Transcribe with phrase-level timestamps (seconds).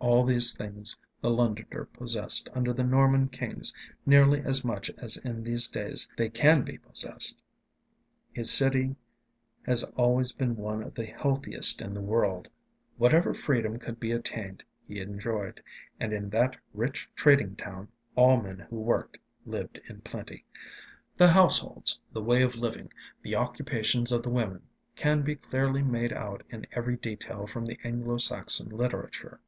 [0.00, 3.72] All these things the Londoner possessed under the Norman kings
[4.04, 7.42] nearly as much as in these days they can be possessed.
[8.30, 8.96] His city
[9.62, 12.48] has always been one of the healthiest in the world;
[12.98, 15.62] whatever freedom could be attained he enjoyed;
[15.98, 19.16] and in that rich trading town all men who worked
[19.46, 20.44] lived in plenty.
[21.16, 22.92] The households, the way of living,
[23.22, 24.64] the occupations of the women,
[24.96, 29.40] can be clearly made out in every detail from the Anglo Saxon literature.